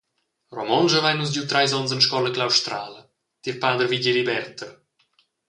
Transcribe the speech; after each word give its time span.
Romontsch 0.59 0.95
havein 0.99 1.19
nus 1.19 1.33
giu 1.35 1.43
treis 1.51 1.75
onns 1.79 1.93
en 1.97 2.01
scola 2.05 2.31
claustrala 2.39 3.05
tier 3.43 3.61
pader 3.67 3.93
Vigeli 3.93 4.27
Berther. 4.33 4.73